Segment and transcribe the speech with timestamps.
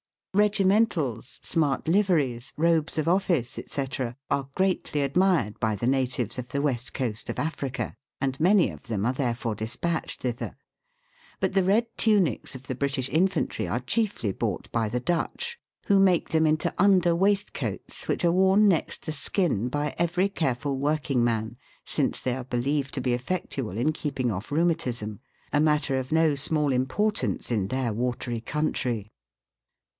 [0.33, 3.85] Regimentals, smart liveries, robes of office, &c.,
[4.31, 8.83] are greatly admired by the natives of the West Coast of Africa, and many of
[8.83, 10.55] them are therefore despatched thither;
[11.39, 15.99] but the red tunics of the British infantry are chiefly bought by the Dutch, who
[15.99, 21.23] make them into under waistcoats which are worn next the skin by every careful working
[21.23, 25.19] man, since they are believed to be effectual in keeping off rheumatism,
[25.53, 29.11] a matter of no small importance in their watery country.